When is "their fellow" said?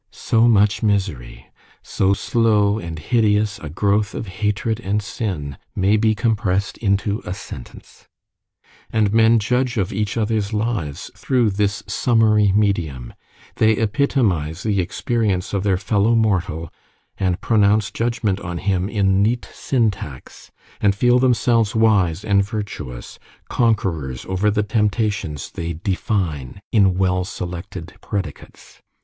15.61-16.15